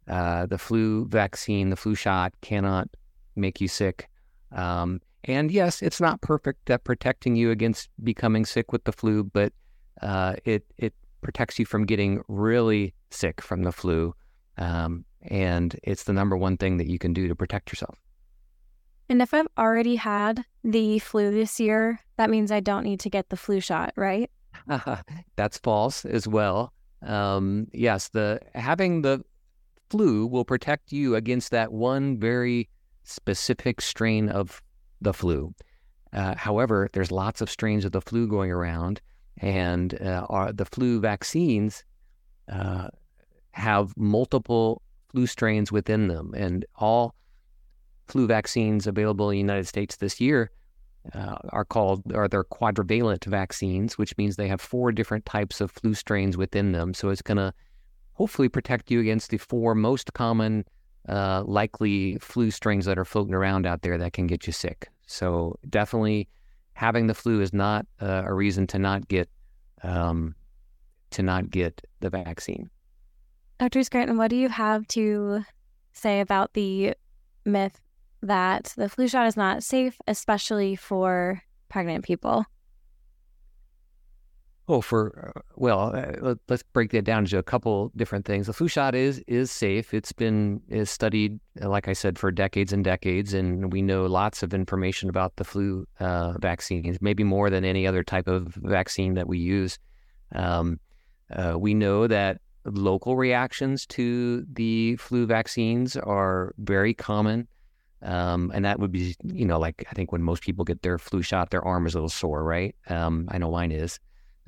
uh, 0.08 0.46
the 0.46 0.58
flu 0.58 1.08
vaccine, 1.08 1.70
the 1.70 1.76
flu 1.76 1.96
shot 1.96 2.34
cannot 2.42 2.90
make 3.36 3.62
you 3.62 3.68
sick. 3.68 4.10
Um, 4.52 5.02
and 5.24 5.52
yes, 5.52 5.82
it's 5.82 6.02
not 6.02 6.22
perfect 6.22 6.70
at 6.70 6.84
protecting 6.84 7.36
you 7.36 7.52
against 7.52 7.90
becoming 8.04 8.46
sick 8.46 8.72
with 8.72 8.84
the 8.84 8.92
flu, 8.92 9.24
but 9.24 9.54
uh, 10.02 10.36
it 10.46 10.66
it 10.78 10.94
protects 11.22 11.60
you 11.60 11.66
from 11.66 11.86
getting 11.86 12.22
really 12.28 12.94
sick 13.12 13.42
from 13.42 13.64
the 13.64 13.72
flu. 13.72 14.14
Um, 14.58 15.06
and 15.24 15.80
it's 15.84 16.04
the 16.04 16.14
number 16.14 16.36
one 16.36 16.58
thing 16.58 16.78
that 16.78 16.88
you 16.88 16.98
can 16.98 17.14
do 17.14 17.28
to 17.28 17.36
protect 17.36 17.72
yourself. 17.72 17.98
And 19.12 19.22
if 19.22 19.34
I've 19.34 19.48
already 19.58 19.98
had 19.98 20.46
the 20.64 20.98
flu 21.00 21.32
this 21.32 21.60
year, 21.60 22.00
that 22.16 22.30
means 22.30 22.50
I 22.50 22.62
don't 22.62 22.86
need 22.86 23.02
to 23.02 23.10
get 23.10 23.28
the 23.28 23.36
flu 23.36 23.60
shot, 23.60 23.92
right? 23.98 24.32
That's 25.36 25.58
false 25.58 26.06
as 26.06 26.30
well. 26.30 26.72
Um, 27.02 27.68
yes, 27.74 28.08
the 28.08 28.40
having 28.56 29.02
the 29.02 29.22
flu 29.90 30.26
will 30.28 30.46
protect 30.46 30.94
you 30.94 31.16
against 31.16 31.52
that 31.52 31.74
one 31.74 32.20
very 32.20 32.70
specific 33.04 33.82
strain 33.82 34.30
of 34.30 34.62
the 35.02 35.14
flu. 35.14 35.54
Uh, 36.14 36.36
however, 36.36 36.88
there's 36.94 37.12
lots 37.12 37.42
of 37.42 37.50
strains 37.50 37.84
of 37.84 37.92
the 37.92 38.00
flu 38.00 38.30
going 38.30 38.50
around, 38.50 39.02
and 39.40 40.02
uh, 40.02 40.54
the 40.54 40.66
flu 40.66 41.02
vaccines 41.02 41.84
uh, 42.50 42.88
have 43.52 43.92
multiple 43.98 44.82
flu 45.12 45.28
strains 45.28 45.70
within 45.70 46.08
them, 46.08 46.34
and 46.34 46.64
all 46.78 47.14
flu 48.08 48.28
vaccines 48.28 48.88
available 48.88 49.30
in 49.30 49.36
the 49.36 49.40
United 49.40 49.68
States 49.68 49.98
this 49.98 50.20
year 50.20 50.52
uh, 51.14 51.38
are 51.50 51.66
called 51.66 52.02
are 52.14 52.28
they're 52.28 52.44
quadrivalent 52.44 53.26
vaccines, 53.26 53.98
which 53.98 54.16
means 54.18 54.36
they 54.36 54.48
have 54.48 54.62
four 54.62 54.92
different 54.92 55.26
types 55.26 55.62
of 55.62 55.72
flu 55.72 55.94
strains 55.94 56.38
within 56.38 56.72
them. 56.72 56.94
So 56.94 57.10
it's 57.10 57.22
going 57.22 57.38
to 57.38 57.54
hopefully 58.14 58.50
protect 58.50 58.92
you 58.92 59.00
against 59.00 59.32
the 59.32 59.38
four 59.38 59.74
most 59.74 60.14
common 60.14 60.66
uh, 61.10 61.44
likely 61.46 62.18
flu 62.20 62.52
strains 62.52 62.86
that 62.86 63.00
are 63.00 63.06
floating 63.06 63.34
around 63.34 63.66
out 63.66 63.82
there 63.82 63.98
that 63.98 64.14
can 64.14 64.28
get 64.28 64.46
you 64.46 64.54
sick. 64.54 64.90
So 65.08 65.58
definitely 65.70 66.28
having 66.74 67.08
the 67.08 67.16
flu 67.16 67.42
is 67.42 67.54
not 67.54 67.86
uh, 68.00 68.24
a 68.26 68.34
reason 68.34 68.68
to 68.68 68.80
not 68.80 69.08
get 69.08 69.30
um, 69.84 70.36
to 71.10 71.24
not 71.24 71.50
get 71.50 71.82
the 72.00 72.10
vaccine. 72.10 72.70
Dr. 73.60 73.84
Scranton, 73.84 74.18
what 74.18 74.30
do 74.30 74.36
you 74.36 74.50
have 74.50 74.88
to 74.90 75.44
say 75.94 76.20
about 76.20 76.54
the 76.54 76.96
myth 77.46 77.80
that 78.22 78.74
the 78.78 78.90
flu 78.90 79.08
shot 79.08 79.28
is 79.28 79.38
not 79.38 79.64
safe, 79.64 79.98
especially 80.08 80.76
for 80.76 81.42
pregnant 81.70 82.04
people? 82.04 82.46
Oh, 84.68 84.80
for 84.80 85.34
uh, 85.36 85.42
well, 85.56 85.94
uh, 85.94 86.36
let's 86.48 86.64
break 86.64 86.92
that 86.92 87.04
down 87.04 87.24
into 87.24 87.38
a 87.38 87.44
couple 87.44 87.92
different 87.96 88.26
things. 88.26 88.48
The 88.48 88.54
flu 88.54 88.68
shot 88.68 88.96
is 88.96 89.22
is 89.28 89.52
safe. 89.52 89.94
It's 89.94 90.14
been 90.14 90.62
is 90.70 90.90
studied, 90.90 91.40
uh, 91.62 91.68
like 91.68 91.88
I 91.88 91.94
said, 91.94 92.18
for 92.18 92.32
decades 92.32 92.72
and 92.72 92.84
decades, 92.84 93.34
and 93.34 93.74
we 93.74 93.82
know 93.82 94.06
lots 94.06 94.44
of 94.44 94.54
information 94.54 95.10
about 95.10 95.36
the 95.36 95.44
flu 95.44 95.86
uh, 96.00 96.38
vaccines, 96.40 97.00
maybe 97.02 97.24
more 97.24 97.50
than 97.50 97.66
any 97.66 97.86
other 97.86 98.04
type 98.04 98.28
of 98.28 98.54
vaccine 98.62 99.16
that 99.16 99.28
we 99.28 99.40
use. 99.40 99.78
Um, 100.34 100.80
we 101.58 101.74
know 101.74 102.08
that 102.08 102.40
local 102.66 103.16
reactions 103.18 103.86
to 103.88 104.46
the 104.54 104.96
flu 104.98 105.26
vaccines 105.26 105.98
are 105.98 106.54
very 106.60 106.94
common. 106.94 107.48
Um, 108.04 108.52
and 108.54 108.66
that 108.66 108.80
would 108.80 108.92
be, 108.92 109.16
you 109.24 109.46
know, 109.46 109.60
like 109.60 109.86
I 109.90 109.94
think 109.94 110.12
when 110.12 110.24
most 110.24 110.42
people 110.42 110.66
get 110.66 110.82
their 110.82 110.98
flu 110.98 111.22
shot, 111.22 111.52
their 111.52 111.64
arm 111.64 111.86
is 111.86 111.94
a 111.94 111.98
little 111.98 112.10
sore, 112.10 112.44
right? 112.44 112.76
Um, 112.88 113.28
I 113.32 113.38
know 113.38 113.52
mine 113.52 113.72
is. 113.72 114.00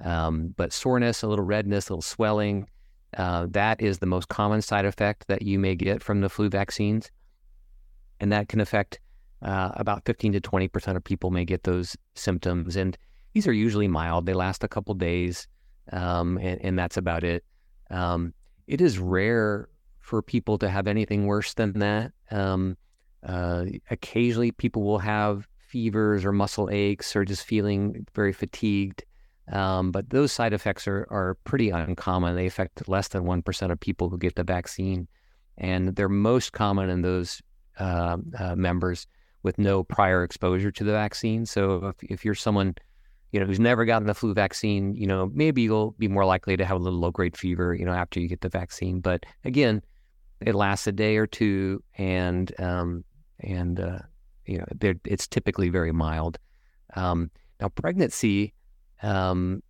Um, 0.03 0.53
but 0.57 0.73
soreness, 0.73 1.21
a 1.21 1.27
little 1.27 1.45
redness, 1.45 1.89
a 1.89 1.93
little 1.93 2.01
swelling, 2.01 2.67
uh, 3.17 3.47
that 3.51 3.79
is 3.81 3.99
the 3.99 4.05
most 4.05 4.27
common 4.27 4.61
side 4.61 4.85
effect 4.85 5.27
that 5.27 5.43
you 5.43 5.59
may 5.59 5.75
get 5.75 6.01
from 6.01 6.21
the 6.21 6.29
flu 6.29 6.49
vaccines. 6.49 7.11
And 8.19 8.31
that 8.31 8.47
can 8.47 8.59
affect 8.59 8.99
uh, 9.41 9.71
about 9.75 10.05
15 10.05 10.33
to 10.33 10.41
20% 10.41 10.95
of 10.95 11.03
people 11.03 11.29
may 11.29 11.45
get 11.45 11.63
those 11.63 11.95
symptoms. 12.15 12.75
And 12.75 12.97
these 13.33 13.47
are 13.47 13.53
usually 13.53 13.87
mild, 13.87 14.25
they 14.25 14.33
last 14.33 14.63
a 14.63 14.67
couple 14.67 14.93
days, 14.93 15.47
um, 15.91 16.37
and, 16.37 16.61
and, 16.63 16.79
that's 16.79 16.97
about 16.97 17.23
it. 17.23 17.43
Um, 17.89 18.33
it 18.67 18.79
is 18.79 18.99
rare 18.99 19.67
for 19.99 20.21
people 20.21 20.57
to 20.59 20.69
have 20.69 20.87
anything 20.87 21.25
worse 21.25 21.53
than 21.55 21.79
that. 21.79 22.13
Uh, 23.25 23.65
occasionally, 23.89 24.51
people 24.51 24.83
will 24.83 24.99
have 24.99 25.47
fevers 25.57 26.25
or 26.25 26.31
muscle 26.31 26.69
aches 26.71 27.15
or 27.15 27.25
just 27.25 27.45
feeling 27.45 28.05
very 28.13 28.33
fatigued. 28.33 29.03
Um, 29.51 29.91
but 29.91 30.09
those 30.09 30.31
side 30.31 30.53
effects 30.53 30.87
are, 30.87 31.07
are 31.09 31.37
pretty 31.43 31.69
uncommon. 31.69 32.35
They 32.35 32.45
affect 32.45 32.87
less 32.87 33.09
than 33.09 33.23
1% 33.23 33.71
of 33.71 33.79
people 33.79 34.09
who 34.09 34.17
get 34.17 34.35
the 34.35 34.43
vaccine. 34.43 35.07
And 35.57 35.95
they're 35.95 36.09
most 36.09 36.53
common 36.53 36.89
in 36.89 37.01
those 37.01 37.41
uh, 37.79 38.17
uh, 38.39 38.55
members 38.55 39.07
with 39.43 39.57
no 39.57 39.83
prior 39.83 40.23
exposure 40.23 40.71
to 40.71 40.83
the 40.83 40.91
vaccine. 40.91 41.45
So 41.45 41.87
if, 41.87 41.95
if 42.03 42.25
you're 42.25 42.35
someone, 42.35 42.75
you 43.31 43.39
know, 43.39 43.45
who's 43.45 43.59
never 43.59 43.83
gotten 43.83 44.07
the 44.07 44.13
flu 44.13 44.33
vaccine, 44.33 44.95
you 44.95 45.05
know, 45.05 45.29
maybe 45.33 45.63
you'll 45.63 45.91
be 45.91 46.07
more 46.07 46.25
likely 46.25 46.55
to 46.55 46.65
have 46.65 46.77
a 46.77 46.79
little 46.79 46.99
low 46.99 47.11
grade 47.11 47.35
fever, 47.35 47.75
you 47.75 47.85
know, 47.85 47.93
after 47.93 48.19
you 48.19 48.27
get 48.27 48.41
the 48.41 48.49
vaccine. 48.49 49.01
But 49.01 49.25
again, 49.43 49.81
it 50.39 50.55
lasts 50.55 50.87
a 50.87 50.91
day 50.91 51.17
or 51.17 51.27
two, 51.27 51.83
and 51.97 52.51
um, 52.59 53.03
and 53.43 53.79
uh, 53.79 53.99
you 54.45 54.57
know, 54.57 54.65
it's 55.05 55.27
typically 55.27 55.69
very 55.69 55.91
mild. 55.91 56.37
Um, 56.95 57.31
now, 57.59 57.69
pregnancy 57.69 58.53
um, 59.01 59.61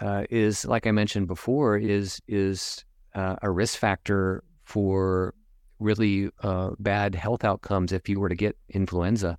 uh, 0.00 0.24
is, 0.30 0.64
like 0.64 0.86
I 0.86 0.90
mentioned 0.90 1.26
before, 1.26 1.76
is 1.76 2.20
is 2.26 2.84
uh, 3.14 3.36
a 3.42 3.50
risk 3.50 3.78
factor 3.78 4.42
for 4.64 5.34
really 5.78 6.30
uh, 6.42 6.70
bad 6.78 7.14
health 7.14 7.44
outcomes 7.44 7.92
if 7.92 8.08
you 8.08 8.18
were 8.18 8.28
to 8.28 8.34
get 8.34 8.56
influenza. 8.70 9.38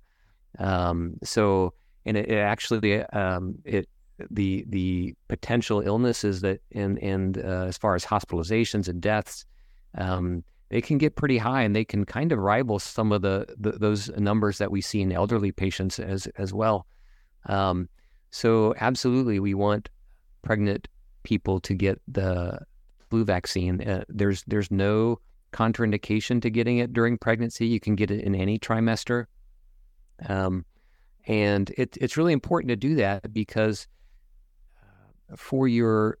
Um, 0.58 1.14
so, 1.22 1.74
and 2.06 2.16
it, 2.16 2.28
it 2.28 2.38
actually 2.38 3.02
um, 3.04 3.56
it 3.64 3.88
the 4.30 4.64
the 4.68 5.14
potential 5.28 5.80
illnesses 5.80 6.40
that 6.40 6.60
and 6.72 6.98
and 6.98 7.38
uh, 7.38 7.66
as 7.68 7.78
far 7.78 7.94
as 7.94 8.04
hospitalizations 8.04 8.88
and 8.88 9.00
deaths, 9.00 9.44
um, 9.96 10.42
they 10.70 10.80
can 10.80 10.98
get 10.98 11.16
pretty 11.16 11.38
high, 11.38 11.62
and 11.62 11.74
they 11.74 11.84
can 11.84 12.04
kind 12.04 12.32
of 12.32 12.38
rival 12.38 12.78
some 12.78 13.12
of 13.12 13.22
the, 13.22 13.46
the 13.58 13.72
those 13.72 14.10
numbers 14.10 14.58
that 14.58 14.70
we 14.70 14.80
see 14.80 15.00
in 15.00 15.12
elderly 15.12 15.52
patients 15.52 15.98
as 15.98 16.26
as 16.36 16.52
well. 16.52 16.86
Um, 17.46 17.88
so, 18.30 18.74
absolutely, 18.78 19.40
we 19.40 19.54
want 19.54 19.88
pregnant 20.42 20.88
people 21.22 21.60
to 21.60 21.74
get 21.74 22.00
the 22.08 22.58
flu 23.08 23.24
vaccine. 23.24 23.80
Uh, 23.80 24.04
there's 24.08 24.44
there's 24.46 24.70
no 24.70 25.20
contraindication 25.52 26.42
to 26.42 26.50
getting 26.50 26.78
it 26.78 26.92
during 26.92 27.16
pregnancy. 27.16 27.66
You 27.66 27.80
can 27.80 27.94
get 27.94 28.10
it 28.10 28.22
in 28.22 28.34
any 28.34 28.58
trimester. 28.58 29.26
Um, 30.28 30.64
and 31.26 31.70
it, 31.76 31.96
it's 32.00 32.16
really 32.16 32.32
important 32.32 32.68
to 32.70 32.76
do 32.76 32.94
that 32.96 33.32
because 33.32 33.86
uh, 34.82 35.36
for 35.36 35.68
your 35.68 36.18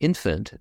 infant, 0.00 0.52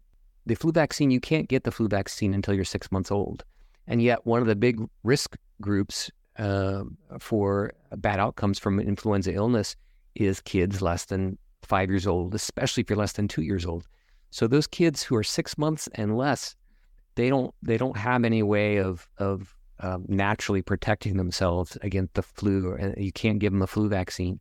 the 0.45 0.55
flu 0.55 0.71
vaccine, 0.71 1.11
you 1.11 1.19
can't 1.19 1.47
get 1.47 1.63
the 1.63 1.71
flu 1.71 1.87
vaccine 1.87 2.33
until 2.33 2.53
you're 2.53 2.65
six 2.65 2.91
months 2.91 3.11
old. 3.11 3.43
And 3.87 4.01
yet, 4.01 4.25
one 4.25 4.41
of 4.41 4.47
the 4.47 4.55
big 4.55 4.81
risk 5.03 5.37
groups 5.59 6.11
uh, 6.37 6.83
for 7.19 7.73
bad 7.97 8.19
outcomes 8.19 8.59
from 8.59 8.79
influenza 8.79 9.33
illness 9.33 9.75
is 10.15 10.41
kids 10.41 10.81
less 10.81 11.05
than 11.05 11.37
five 11.61 11.89
years 11.89 12.07
old, 12.07 12.33
especially 12.35 12.81
if 12.81 12.89
you're 12.89 12.97
less 12.97 13.13
than 13.13 13.27
two 13.27 13.41
years 13.41 13.65
old. 13.65 13.87
So, 14.29 14.47
those 14.47 14.67
kids 14.67 15.03
who 15.03 15.15
are 15.15 15.23
six 15.23 15.57
months 15.57 15.89
and 15.95 16.17
less 16.17 16.55
they 17.15 17.29
don't 17.29 17.53
they 17.61 17.77
don't 17.77 17.97
have 17.97 18.23
any 18.23 18.43
way 18.43 18.77
of 18.77 19.07
of 19.17 19.55
um, 19.79 20.05
naturally 20.07 20.61
protecting 20.61 21.17
themselves 21.17 21.77
against 21.81 22.13
the 22.13 22.21
flu, 22.21 22.73
and 22.73 22.95
you 23.03 23.11
can't 23.11 23.39
give 23.39 23.51
them 23.51 23.61
a 23.61 23.67
flu 23.67 23.89
vaccine. 23.89 24.39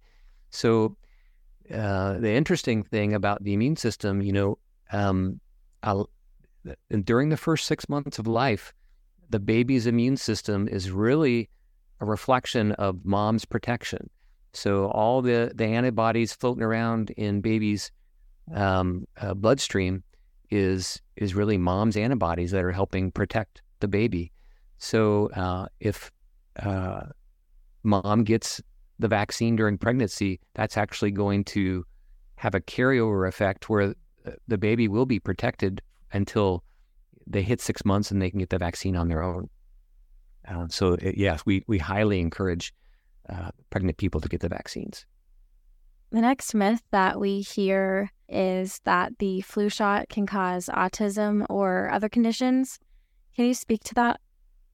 So 0.51 0.97
uh, 1.75 2.19
the 2.19 2.33
interesting 2.33 2.83
thing 2.83 3.15
about 3.15 3.43
the 3.43 3.55
immune 3.55 3.77
system, 3.77 4.21
you 4.21 4.33
know, 4.33 4.59
um, 4.93 5.41
during 7.05 7.29
the 7.31 7.37
first 7.37 7.67
six 7.67 7.89
months 7.89 8.19
of 8.19 8.27
life, 8.27 8.75
the 9.31 9.41
baby's 9.41 9.87
immune 9.87 10.17
system 10.17 10.69
is 10.69 10.91
really 10.91 11.49
a 12.01 12.05
reflection 12.05 12.73
of 12.73 13.05
mom's 13.05 13.45
protection. 13.45 14.11
So 14.53 14.87
all 14.89 15.23
the 15.23 15.53
the 15.55 15.65
antibodies 15.65 16.33
floating 16.33 16.63
around 16.63 17.11
in 17.11 17.41
baby's 17.41 17.93
um, 18.53 19.07
uh, 19.21 19.35
bloodstream 19.35 20.03
is 20.51 21.01
is 21.17 21.35
really 21.35 21.57
mom's 21.57 21.97
antibodies 21.97 22.51
that 22.51 22.65
are 22.65 22.73
helping 22.73 23.13
protect 23.13 23.63
the 23.79 23.89
baby. 23.89 24.33
So 24.79 25.31
uh, 25.37 25.67
if 25.79 26.11
uh, 26.59 27.03
mom 27.85 28.25
gets 28.25 28.61
the 28.99 29.09
vaccine 29.09 29.57
during 29.57 29.79
pregnancy, 29.79 30.41
that's 30.55 30.77
actually 30.77 31.13
going 31.13 31.45
to 31.45 31.85
have 32.37 32.55
a 32.55 32.61
carryover 32.61 33.29
effect 33.29 33.69
where 33.69 33.95
the 34.49 34.59
baby 34.59 34.89
will 34.89 35.07
be 35.07 35.19
protected 35.19 35.83
until 36.13 36.63
they 37.27 37.43
hit 37.43 37.61
six 37.61 37.85
months 37.85 38.11
and 38.11 38.21
they 38.21 38.31
can 38.31 38.41
get 38.41 38.51
the 38.51 38.59
vaccine 38.59 38.97
on 38.97 39.09
their 39.09 39.23
own. 39.23 39.49
Uh, 40.49 40.67
so 40.69 40.95
it, 40.95 41.17
yes, 41.17 41.43
we 41.47 41.65
we 41.67 41.79
highly 41.79 42.21
encourage 42.21 42.73
uh, 43.29 43.51
pregnant 43.71 43.99
people 43.99 44.21
to 44.21 44.29
get 44.29 44.41
the 44.41 44.49
vaccines. 44.49 45.07
The 46.11 46.21
next 46.21 46.55
myth 46.55 46.83
that 46.91 47.21
we 47.21 47.41
hear 47.41 48.11
is 48.29 48.81
that 48.85 49.19
the 49.19 49.43
flu 49.43 49.69
shot 49.69 50.09
can 50.09 50.27
cause 50.27 50.67
autism 50.67 51.47
or 51.49 51.89
other 51.93 52.09
conditions. 52.09 52.81
Can 53.37 53.45
you 53.47 53.55
speak 53.55 53.85
to 53.85 53.95
that? 53.95 54.21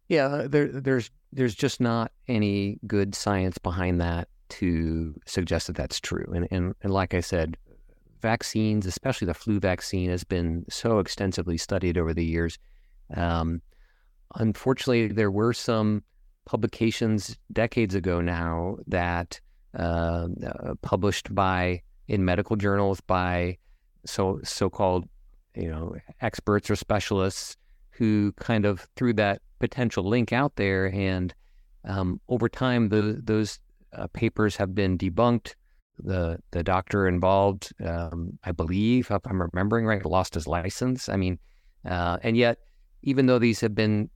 Yeah, 0.09 0.47
there, 0.49 0.69
there's 0.69 1.11
there's 1.33 1.55
just 1.55 1.81
not 1.81 2.13
any 2.29 2.79
good 2.87 3.15
science 3.15 3.59
behind 3.59 4.01
that 4.01 4.29
to 4.49 5.15
suggest 5.27 5.67
that 5.67 5.77
that's 5.77 6.01
true. 6.01 6.33
And, 6.35 6.49
and 6.51 6.75
and 6.81 6.93
like 6.93 7.13
I 7.13 7.21
said, 7.21 7.57
vaccines, 8.21 8.87
especially 8.87 9.27
the 9.27 9.35
flu 9.35 9.61
vaccine, 9.61 10.11
has 10.11 10.25
been 10.25 10.65
so 10.69 10.99
extensively 10.99 11.57
studied 11.57 11.99
over 11.99 12.15
the 12.15 12.25
years. 12.25 12.59
Um, 13.15 13.63
unfortunately, 14.35 15.09
there 15.09 15.31
were 15.31 15.53
some 15.53 16.03
publications 16.45 17.37
decades 17.53 17.95
ago 17.95 18.21
now 18.21 18.77
that 18.87 19.41
uh, 19.79 20.29
uh, 20.47 20.75
published 20.81 21.35
by 21.35 21.83
in 22.09 22.25
medical 22.25 22.57
journals 22.57 23.01
by 23.01 23.59
so 24.07 24.41
so-called 24.45 25.05
you 25.55 25.69
know 25.69 25.95
experts 26.21 26.71
or 26.71 26.77
specialists 26.77 27.57
who 27.91 28.33
kind 28.33 28.65
of 28.65 28.87
threw 28.97 29.13
that 29.13 29.43
potential 29.59 30.05
link 30.05 30.33
out 30.33 30.55
there 30.57 30.87
and 30.95 31.35
um, 31.85 32.21
over 32.29 32.49
time 32.49 32.89
the, 32.89 33.21
those 33.25 33.59
uh, 33.93 34.07
papers 34.13 34.57
have 34.57 34.75
been 34.75 34.97
debunked 34.97 35.55
the 35.99 36.39
the 36.51 36.63
doctor 36.63 37.09
involved 37.09 37.73
um, 37.85 38.39
i 38.45 38.53
believe 38.53 39.11
if 39.11 39.27
i'm 39.27 39.41
remembering 39.41 39.87
right 39.87 40.05
lost 40.05 40.35
his 40.35 40.47
license 40.47 41.09
i 41.09 41.17
mean 41.17 41.39
uh, 41.89 42.19
and 42.23 42.37
yet 42.37 42.59
even 43.03 43.27
though 43.27 43.39
these 43.39 43.61
have 43.61 43.75
been 43.75 44.11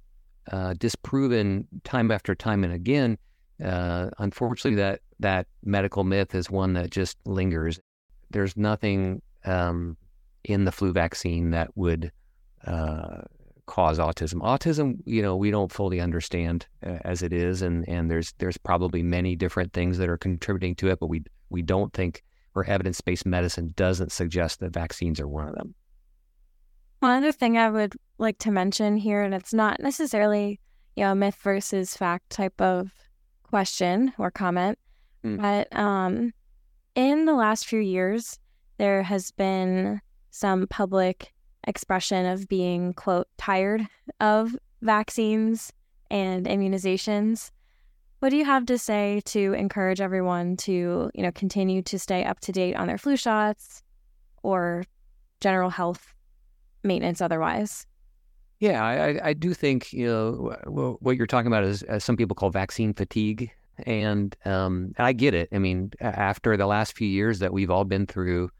uh, 0.50 0.74
disproven 0.78 1.66
time 1.84 2.10
after 2.10 2.34
time 2.34 2.64
and 2.64 2.72
again 2.72 3.16
uh, 3.64 4.08
unfortunately 4.18 4.76
that 4.76 5.00
that 5.18 5.46
medical 5.64 6.04
myth 6.04 6.34
is 6.34 6.50
one 6.50 6.72
that 6.74 6.90
just 6.90 7.18
lingers. 7.26 7.78
There's 8.30 8.56
nothing 8.56 9.22
um, 9.44 9.96
in 10.44 10.64
the 10.64 10.72
flu 10.72 10.92
vaccine 10.92 11.50
that 11.50 11.76
would 11.76 12.10
uh, 12.66 13.22
cause 13.70 13.98
autism. 13.98 14.40
Autism, 14.42 14.98
you 15.04 15.22
know, 15.22 15.36
we 15.36 15.50
don't 15.50 15.72
fully 15.72 16.00
understand 16.00 16.66
uh, 16.84 16.98
as 17.04 17.22
it 17.22 17.32
is, 17.32 17.62
and 17.62 17.88
and 17.88 18.10
there's 18.10 18.32
there's 18.38 18.58
probably 18.58 19.02
many 19.02 19.36
different 19.36 19.72
things 19.72 19.98
that 19.98 20.08
are 20.08 20.18
contributing 20.18 20.74
to 20.76 20.88
it, 20.88 21.00
but 21.00 21.06
we 21.06 21.22
we 21.48 21.62
don't 21.62 21.92
think 21.92 22.22
or 22.54 22.64
evidence 22.64 23.00
based 23.00 23.24
medicine 23.24 23.72
doesn't 23.76 24.12
suggest 24.12 24.60
that 24.60 24.72
vaccines 24.72 25.20
are 25.20 25.28
one 25.28 25.48
of 25.48 25.54
them. 25.54 25.74
One 26.98 27.16
other 27.16 27.32
thing 27.32 27.56
I 27.56 27.70
would 27.70 27.94
like 28.18 28.38
to 28.38 28.50
mention 28.50 28.96
here, 28.96 29.22
and 29.22 29.32
it's 29.32 29.54
not 29.54 29.80
necessarily 29.80 30.60
you 30.96 31.04
know 31.04 31.14
myth 31.14 31.38
versus 31.42 31.96
fact 31.96 32.30
type 32.30 32.60
of 32.60 32.90
question 33.42 34.12
or 34.18 34.30
comment, 34.30 34.78
Mm. 35.24 35.40
But 35.40 35.78
um, 35.78 36.32
in 36.94 37.24
the 37.26 37.34
last 37.34 37.66
few 37.66 37.80
years, 37.80 38.38
there 38.78 39.02
has 39.02 39.30
been 39.32 40.00
some 40.30 40.66
public 40.68 41.32
expression 41.66 42.26
of 42.26 42.48
being, 42.48 42.94
quote, 42.94 43.28
tired 43.38 43.86
of 44.20 44.56
vaccines 44.82 45.72
and 46.10 46.46
immunizations. 46.46 47.50
What 48.20 48.30
do 48.30 48.36
you 48.36 48.44
have 48.44 48.66
to 48.66 48.78
say 48.78 49.22
to 49.26 49.54
encourage 49.54 50.00
everyone 50.00 50.56
to, 50.58 51.10
you 51.14 51.22
know, 51.22 51.32
continue 51.32 51.82
to 51.82 51.98
stay 51.98 52.24
up 52.24 52.40
to 52.40 52.52
date 52.52 52.76
on 52.76 52.86
their 52.86 52.98
flu 52.98 53.16
shots 53.16 53.82
or 54.42 54.84
general 55.40 55.70
health 55.70 56.14
maintenance 56.82 57.20
otherwise? 57.20 57.86
Yeah, 58.58 58.84
I, 58.84 59.28
I 59.28 59.32
do 59.32 59.54
think 59.54 59.90
you 59.90 60.06
know 60.06 60.96
what 61.00 61.16
you're 61.16 61.26
talking 61.26 61.46
about 61.46 61.64
is 61.64 61.82
as 61.84 62.04
some 62.04 62.18
people 62.18 62.34
call 62.34 62.50
vaccine 62.50 62.92
fatigue, 62.92 63.50
and 63.86 64.36
um, 64.44 64.92
I 64.98 65.14
get 65.14 65.32
it. 65.32 65.48
I 65.50 65.58
mean, 65.58 65.92
after 66.00 66.58
the 66.58 66.66
last 66.66 66.94
few 66.94 67.08
years 67.08 67.38
that 67.38 67.54
we've 67.54 67.70
all 67.70 67.84
been 67.84 68.06
through 68.06 68.50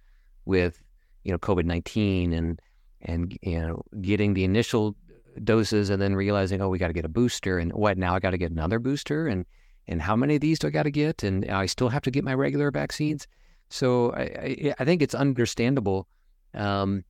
with, 0.47 0.83
you 1.25 1.33
know, 1.33 1.39
COVID 1.39 1.67
nineteen 1.67 2.33
and 2.33 2.59
and 3.03 3.37
you 3.43 3.61
know 3.61 3.83
getting 4.01 4.35
the 4.35 4.45
initial 4.45 4.97
doses 5.45 5.91
and 5.91 6.01
then 6.03 6.15
realizing, 6.15 6.61
oh, 6.61 6.69
we 6.69 6.79
got 6.79 6.89
to 6.89 6.93
get 6.93 7.05
a 7.05 7.09
booster, 7.09 7.59
and 7.59 7.73
what 7.73 7.99
now? 7.99 8.15
I 8.15 8.21
got 8.21 8.31
to 8.31 8.39
get 8.39 8.51
another 8.51 8.79
booster, 8.79 9.27
and 9.27 9.45
and 9.89 10.01
how 10.03 10.17
many 10.17 10.37
of 10.37 10.41
these 10.41 10.59
do 10.59 10.69
I 10.69 10.71
got 10.71 10.85
to 10.85 10.91
get? 10.91 11.23
And 11.23 11.49
I 11.51 11.67
still 11.67 11.89
have 11.89 12.03
to 12.03 12.11
get 12.11 12.25
my 12.25 12.35
regular 12.35 12.71
vaccines. 12.71 13.27
So 13.69 14.13
I, 14.13 14.23
I, 14.23 14.75
I 14.81 14.85
think 14.85 15.03
it's 15.03 15.15
understandable, 15.15 16.09
um, 16.55 17.05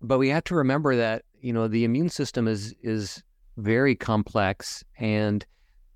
but 0.00 0.18
we 0.18 0.28
have 0.28 0.44
to 0.44 0.54
remember 0.54 0.96
that 0.96 1.22
you 1.40 1.52
know 1.52 1.68
the 1.68 1.84
immune 1.84 2.08
system 2.08 2.48
is 2.48 2.74
is 2.82 3.22
very 3.56 3.94
complex 3.94 4.84
and 4.98 5.46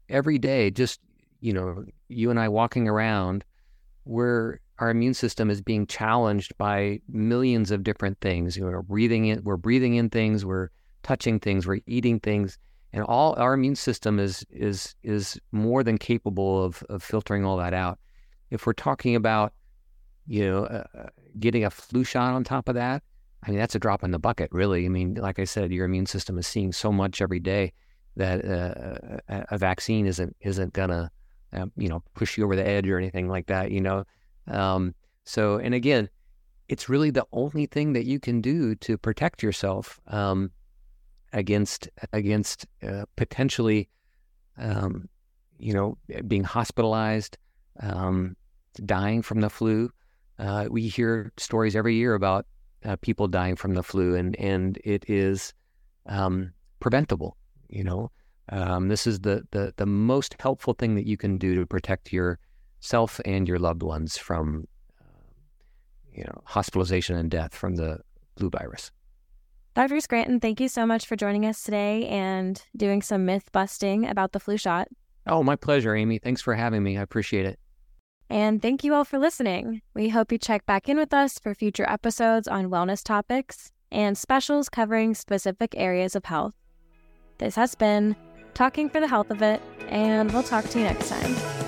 every 0.09 0.39
day, 0.39 0.71
just 0.71 1.01
you 1.41 1.53
know, 1.53 1.85
you 2.09 2.31
and 2.31 2.41
I 2.41 2.49
walking 2.49 2.89
around, 2.89 3.45
where 4.05 4.61
our 4.79 4.91
immune 4.91 5.15
system 5.15 5.51
is 5.51 5.61
being 5.61 5.87
challenged 5.87 6.57
by 6.57 7.01
millions 7.09 7.71
of 7.71 7.83
different 7.83 8.21
things. 8.21 8.57
You 8.57 8.65
know, 8.65 8.71
we're 8.71 8.83
breathing 8.83 9.27
in, 9.27 9.43
we're 9.43 9.57
breathing 9.57 9.95
in 9.95 10.09
things, 10.09 10.45
we're 10.45 10.69
touching 11.03 11.41
things, 11.41 11.67
we're 11.67 11.81
eating 11.87 12.21
things, 12.21 12.59
and 12.93 13.03
all 13.05 13.35
our 13.39 13.55
immune 13.55 13.77
system 13.77 14.19
is 14.19 14.45
is 14.51 14.95
is 15.03 15.39
more 15.53 15.83
than 15.83 15.99
capable 15.99 16.65
of 16.65 16.83
of 16.89 17.03
filtering 17.03 17.45
all 17.45 17.57
that 17.57 17.75
out. 17.75 17.99
If 18.51 18.67
we're 18.67 18.73
talking 18.73 19.15
about, 19.17 19.53
you 20.27 20.45
know, 20.45 20.65
uh, 20.65 20.85
uh 20.97 21.07
getting 21.39 21.65
a 21.65 21.71
flu 21.71 22.05
shot 22.05 22.33
on 22.35 22.45
top 22.45 22.69
of 22.69 22.75
that, 22.77 23.03
I 23.43 23.51
mean, 23.51 23.59
that's 23.59 23.75
a 23.75 23.79
drop 23.79 24.05
in 24.05 24.11
the 24.11 24.19
bucket, 24.19 24.51
really. 24.53 24.85
I 24.85 24.89
mean, 24.89 25.15
like 25.15 25.39
I 25.39 25.45
said, 25.45 25.73
your 25.73 25.87
immune 25.87 26.07
system 26.07 26.39
is 26.39 26.47
seeing 26.47 26.73
so 26.73 26.93
much 26.93 27.21
every 27.21 27.41
day 27.41 27.73
that 28.17 28.45
uh, 28.45 29.19
a, 29.51 29.59
vaccine 29.59 30.07
isn't 30.07 30.37
isn't 30.41 30.73
gonna, 30.73 31.11
um, 31.53 31.73
you 31.77 31.89
know, 31.89 32.03
push 32.15 32.37
you 32.37 32.45
over 32.45 32.57
the 32.57 32.67
edge 32.67 32.89
or 32.89 32.99
anything 32.99 33.29
like 33.29 33.47
that. 33.47 33.71
You 33.71 33.81
know, 33.81 34.05
um, 34.49 34.95
so 35.25 35.59
and 35.59 35.75
again, 35.75 36.09
it's 36.69 36.89
really 36.89 37.11
the 37.11 37.27
only 37.33 37.67
thing 37.67 37.93
that 37.95 38.05
you 38.05 38.21
can 38.21 38.41
do 38.41 38.75
to 38.77 38.99
protect 38.99 39.43
yourself 39.43 40.01
um, 40.07 40.51
against 41.33 41.89
against 42.13 42.67
uh, 42.87 43.05
potentially, 43.17 43.89
um, 44.59 45.09
you 45.59 45.73
know, 45.73 45.97
being 46.27 46.45
hospitalized, 46.45 47.39
um, 47.81 48.37
dying 48.85 49.23
from 49.23 49.41
the 49.41 49.51
flu. 49.51 49.91
Uh, 50.39 50.67
we 50.71 50.89
hear 50.89 51.33
stories 51.37 51.75
every 51.75 51.95
year 51.95 52.15
about 52.15 52.47
uh, 52.85 52.97
people 52.97 53.27
dying 53.29 53.57
from 53.57 53.75
the 53.75 53.83
flu, 53.83 54.15
and 54.15 54.37
and 54.37 54.79
it 54.85 55.05
is 55.09 55.53
um, 56.07 56.53
preventable. 56.81 57.37
You 57.69 57.85
know, 57.85 58.11
um, 58.51 58.89
this 58.89 59.07
is 59.07 59.21
the, 59.21 59.43
the 59.51 59.73
the 59.77 59.87
most 59.87 60.37
helpful 60.41 60.75
thing 60.75 60.95
that 60.95 61.07
you 61.07 61.17
can 61.17 61.39
do 61.39 61.55
to 61.55 61.67
protect 61.67 62.13
yourself 62.81 63.21
and 63.25 63.49
your 63.49 63.59
loved 63.59 63.83
ones 63.83 64.17
from, 64.17 64.67
uh, 65.01 65.05
you 66.13 66.25
know, 66.25 66.43
hospitalization 66.45 67.17
and 67.17 67.31
death 67.31 67.55
from 67.55 67.77
the 67.77 68.01
flu 68.37 68.51
virus. 68.51 68.91
Dr. 69.75 70.01
Scranton, 70.01 70.41
thank 70.41 70.61
you 70.61 70.69
so 70.69 70.87
much 70.87 71.07
for 71.07 71.15
joining 71.15 71.47
us 71.47 71.63
today 71.63 72.07
and 72.09 72.61
doing 72.77 73.01
some 73.03 73.25
myth 73.25 73.51
busting 73.53 74.09
about 74.09 74.33
the 74.33 74.41
flu 74.41 74.57
shot. 74.57 74.89
Oh, 75.27 75.43
my 75.43 75.57
pleasure, 75.57 75.95
Amy. 75.95 76.19
Thanks 76.19 76.41
for 76.41 76.55
having 76.55 76.83
me. 76.83 76.99
I 76.99 77.03
appreciate 77.03 77.47
it. 77.47 77.59
And 78.31 78.61
thank 78.61 78.85
you 78.85 78.95
all 78.95 79.05
for 79.05 79.19
listening. 79.19 79.83
We 79.95 80.09
hope 80.09 80.33
you 80.33 80.39
check 80.39 80.67
back 80.67 80.89
in 80.89 80.97
with 80.97 81.15
us 81.15 81.39
for 81.39 81.55
future 81.55 81.89
episodes 81.89 82.49
on 82.49 82.71
wellness 82.71 83.03
topics 83.03 83.71
and 83.91 84.19
specials 84.19 84.69
covering 84.69 85.15
specific 85.15 85.75
areas 85.77 86.15
of 86.15 86.25
health. 86.25 86.55
This 87.39 87.55
has 87.55 87.75
been 87.75 88.17
Talking 88.55 88.91
for 88.91 89.01
the 89.01 89.09
Health 89.09 89.31
of 89.31 89.41
It, 89.41 89.63
and 89.89 90.33
we'll 90.33 90.43
talk 90.43 90.65
to 90.71 90.79
you 90.79 90.85
next 90.85 91.09
time. 91.09 91.68